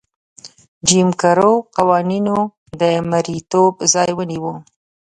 جیم 0.87 1.09
کرو 1.21 1.51
قوانینو 1.77 2.37
د 2.81 2.81
مریتوب 3.09 3.73
ځای 3.93 4.09
ونیو. 4.13 4.53